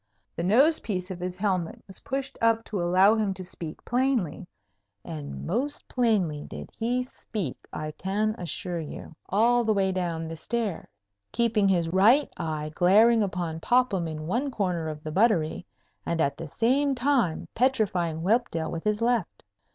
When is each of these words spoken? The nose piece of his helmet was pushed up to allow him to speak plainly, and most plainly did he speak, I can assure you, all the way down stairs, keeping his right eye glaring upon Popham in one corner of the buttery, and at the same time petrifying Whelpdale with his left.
The 0.35 0.41
nose 0.41 0.79
piece 0.79 1.11
of 1.11 1.19
his 1.19 1.37
helmet 1.37 1.83
was 1.85 1.99
pushed 1.99 2.35
up 2.41 2.63
to 2.65 2.81
allow 2.81 3.13
him 3.15 3.35
to 3.35 3.43
speak 3.43 3.85
plainly, 3.85 4.47
and 5.05 5.45
most 5.45 5.87
plainly 5.87 6.43
did 6.45 6.71
he 6.75 7.03
speak, 7.03 7.55
I 7.71 7.91
can 7.91 8.33
assure 8.39 8.79
you, 8.79 9.15
all 9.29 9.63
the 9.63 9.75
way 9.75 9.91
down 9.91 10.35
stairs, 10.35 10.87
keeping 11.31 11.67
his 11.69 11.87
right 11.89 12.33
eye 12.35 12.71
glaring 12.73 13.21
upon 13.21 13.59
Popham 13.59 14.07
in 14.07 14.25
one 14.25 14.49
corner 14.49 14.87
of 14.87 15.03
the 15.03 15.11
buttery, 15.11 15.67
and 16.03 16.19
at 16.19 16.35
the 16.35 16.47
same 16.47 16.95
time 16.95 17.47
petrifying 17.53 18.23
Whelpdale 18.23 18.71
with 18.71 18.83
his 18.83 19.03
left. 19.03 19.43